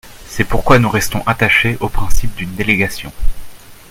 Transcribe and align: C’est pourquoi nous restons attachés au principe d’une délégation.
C’est 0.25 0.45
pourquoi 0.45 0.79
nous 0.79 0.89
restons 0.89 1.21
attachés 1.27 1.77
au 1.79 1.87
principe 1.87 2.33
d’une 2.35 2.55
délégation. 2.55 3.11